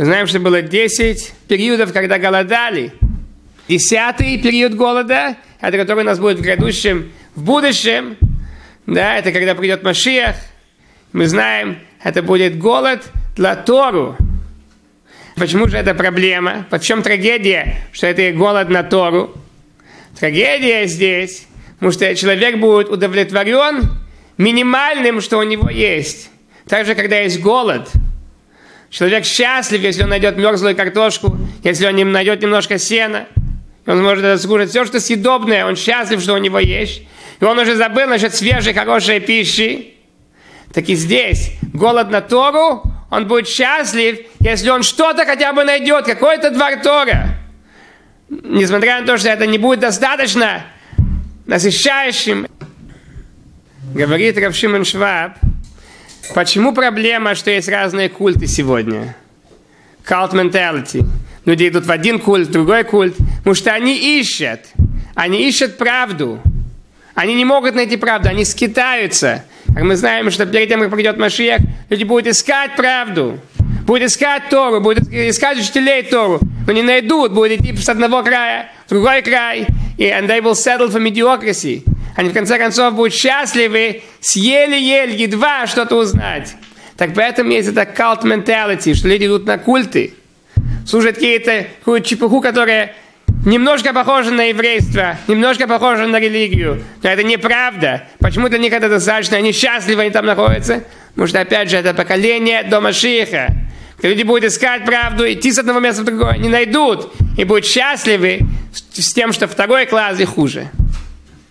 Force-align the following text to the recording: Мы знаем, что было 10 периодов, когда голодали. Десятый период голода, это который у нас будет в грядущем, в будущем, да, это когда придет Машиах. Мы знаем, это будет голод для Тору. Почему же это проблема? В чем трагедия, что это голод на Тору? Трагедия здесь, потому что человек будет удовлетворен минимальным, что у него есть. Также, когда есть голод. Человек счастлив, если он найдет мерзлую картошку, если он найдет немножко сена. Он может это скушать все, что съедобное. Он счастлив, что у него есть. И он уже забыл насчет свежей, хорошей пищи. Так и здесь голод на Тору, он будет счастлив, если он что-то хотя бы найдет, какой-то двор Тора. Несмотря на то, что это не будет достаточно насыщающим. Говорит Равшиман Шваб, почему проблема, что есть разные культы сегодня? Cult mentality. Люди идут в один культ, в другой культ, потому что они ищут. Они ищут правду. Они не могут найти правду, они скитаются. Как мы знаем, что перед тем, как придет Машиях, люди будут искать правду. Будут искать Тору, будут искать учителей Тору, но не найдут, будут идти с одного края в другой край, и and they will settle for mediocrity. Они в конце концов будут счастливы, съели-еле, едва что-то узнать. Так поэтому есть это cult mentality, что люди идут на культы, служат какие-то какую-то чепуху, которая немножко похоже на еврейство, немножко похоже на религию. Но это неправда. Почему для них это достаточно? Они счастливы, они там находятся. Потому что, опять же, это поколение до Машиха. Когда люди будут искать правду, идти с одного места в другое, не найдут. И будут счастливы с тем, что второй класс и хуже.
Мы 0.00 0.06
знаем, 0.06 0.26
что 0.26 0.40
было 0.40 0.62
10 0.62 1.30
периодов, 1.46 1.92
когда 1.92 2.16
голодали. 2.18 2.90
Десятый 3.68 4.38
период 4.38 4.72
голода, 4.72 5.36
это 5.60 5.76
который 5.76 6.04
у 6.04 6.06
нас 6.06 6.18
будет 6.18 6.38
в 6.38 6.40
грядущем, 6.40 7.12
в 7.34 7.42
будущем, 7.42 8.16
да, 8.86 9.18
это 9.18 9.30
когда 9.30 9.54
придет 9.54 9.82
Машиах. 9.82 10.36
Мы 11.12 11.26
знаем, 11.26 11.76
это 12.02 12.22
будет 12.22 12.56
голод 12.56 13.02
для 13.36 13.54
Тору. 13.56 14.16
Почему 15.36 15.68
же 15.68 15.76
это 15.76 15.92
проблема? 15.92 16.66
В 16.70 16.80
чем 16.80 17.02
трагедия, 17.02 17.76
что 17.92 18.06
это 18.06 18.32
голод 18.32 18.70
на 18.70 18.82
Тору? 18.82 19.34
Трагедия 20.18 20.86
здесь, 20.86 21.46
потому 21.74 21.92
что 21.92 22.16
человек 22.16 22.56
будет 22.56 22.88
удовлетворен 22.88 23.82
минимальным, 24.38 25.20
что 25.20 25.36
у 25.36 25.42
него 25.42 25.68
есть. 25.68 26.30
Также, 26.66 26.94
когда 26.94 27.18
есть 27.18 27.42
голод. 27.42 27.90
Человек 28.90 29.24
счастлив, 29.24 29.80
если 29.80 30.02
он 30.02 30.10
найдет 30.10 30.36
мерзлую 30.36 30.76
картошку, 30.76 31.36
если 31.62 31.86
он 31.86 32.12
найдет 32.12 32.42
немножко 32.42 32.78
сена. 32.78 33.26
Он 33.86 34.02
может 34.02 34.24
это 34.24 34.36
скушать 34.38 34.70
все, 34.70 34.84
что 34.84 35.00
съедобное. 35.00 35.64
Он 35.64 35.76
счастлив, 35.76 36.20
что 36.20 36.34
у 36.34 36.38
него 36.38 36.58
есть. 36.58 37.02
И 37.40 37.44
он 37.44 37.58
уже 37.58 37.76
забыл 37.76 38.08
насчет 38.08 38.34
свежей, 38.34 38.74
хорошей 38.74 39.20
пищи. 39.20 39.94
Так 40.74 40.88
и 40.88 40.94
здесь 40.94 41.52
голод 41.72 42.10
на 42.10 42.20
Тору, 42.20 42.82
он 43.10 43.26
будет 43.26 43.48
счастлив, 43.48 44.20
если 44.40 44.70
он 44.70 44.82
что-то 44.82 45.24
хотя 45.24 45.52
бы 45.52 45.64
найдет, 45.64 46.04
какой-то 46.04 46.50
двор 46.50 46.76
Тора. 46.82 47.38
Несмотря 48.28 49.00
на 49.00 49.06
то, 49.06 49.18
что 49.18 49.28
это 49.28 49.46
не 49.46 49.58
будет 49.58 49.80
достаточно 49.80 50.64
насыщающим. 51.46 52.46
Говорит 53.94 54.38
Равшиман 54.38 54.84
Шваб, 54.84 55.32
почему 56.34 56.72
проблема, 56.72 57.34
что 57.34 57.50
есть 57.50 57.68
разные 57.68 58.08
культы 58.08 58.46
сегодня? 58.46 59.16
Cult 60.06 60.32
mentality. 60.32 61.04
Люди 61.44 61.68
идут 61.68 61.86
в 61.86 61.90
один 61.90 62.18
культ, 62.18 62.48
в 62.48 62.52
другой 62.52 62.84
культ, 62.84 63.16
потому 63.38 63.54
что 63.54 63.72
они 63.72 64.18
ищут. 64.18 64.60
Они 65.14 65.46
ищут 65.48 65.78
правду. 65.78 66.40
Они 67.14 67.34
не 67.34 67.44
могут 67.44 67.74
найти 67.74 67.96
правду, 67.96 68.28
они 68.28 68.44
скитаются. 68.44 69.44
Как 69.74 69.82
мы 69.84 69.96
знаем, 69.96 70.30
что 70.30 70.46
перед 70.46 70.68
тем, 70.68 70.80
как 70.80 70.90
придет 70.90 71.18
Машиях, 71.18 71.60
люди 71.88 72.04
будут 72.04 72.28
искать 72.28 72.76
правду. 72.76 73.38
Будут 73.86 74.04
искать 74.04 74.48
Тору, 74.48 74.80
будут 74.80 75.08
искать 75.12 75.58
учителей 75.58 76.02
Тору, 76.02 76.40
но 76.66 76.72
не 76.72 76.82
найдут, 76.82 77.32
будут 77.32 77.60
идти 77.60 77.76
с 77.76 77.88
одного 77.88 78.22
края 78.22 78.70
в 78.86 78.90
другой 78.90 79.22
край, 79.22 79.66
и 79.98 80.04
and 80.04 80.28
they 80.28 80.40
will 80.40 80.54
settle 80.54 80.88
for 80.88 81.00
mediocrity. 81.00 81.84
Они 82.16 82.30
в 82.30 82.34
конце 82.34 82.58
концов 82.58 82.94
будут 82.94 83.14
счастливы, 83.14 84.02
съели-еле, 84.20 85.14
едва 85.14 85.66
что-то 85.66 85.96
узнать. 85.96 86.54
Так 86.96 87.14
поэтому 87.14 87.50
есть 87.50 87.68
это 87.68 87.82
cult 87.82 88.22
mentality, 88.22 88.94
что 88.94 89.08
люди 89.08 89.26
идут 89.26 89.46
на 89.46 89.58
культы, 89.58 90.14
служат 90.86 91.14
какие-то 91.14 91.66
какую-то 91.78 92.06
чепуху, 92.06 92.40
которая 92.40 92.94
немножко 93.46 93.92
похоже 93.92 94.32
на 94.32 94.44
еврейство, 94.48 95.16
немножко 95.26 95.66
похоже 95.66 96.06
на 96.06 96.20
религию. 96.20 96.82
Но 97.02 97.08
это 97.08 97.22
неправда. 97.22 98.04
Почему 98.18 98.48
для 98.48 98.58
них 98.58 98.72
это 98.72 98.88
достаточно? 98.88 99.38
Они 99.38 99.52
счастливы, 99.52 100.02
они 100.02 100.10
там 100.10 100.26
находятся. 100.26 100.84
Потому 101.10 101.26
что, 101.26 101.40
опять 101.40 101.70
же, 101.70 101.76
это 101.76 101.94
поколение 101.94 102.62
до 102.64 102.80
Машиха. 102.80 103.48
Когда 103.96 104.08
люди 104.08 104.22
будут 104.22 104.44
искать 104.44 104.84
правду, 104.84 105.30
идти 105.30 105.52
с 105.52 105.58
одного 105.58 105.80
места 105.80 106.02
в 106.02 106.04
другое, 106.04 106.36
не 106.38 106.48
найдут. 106.48 107.12
И 107.36 107.44
будут 107.44 107.66
счастливы 107.66 108.40
с 108.72 109.12
тем, 109.12 109.32
что 109.32 109.46
второй 109.46 109.86
класс 109.86 110.20
и 110.20 110.24
хуже. 110.24 110.68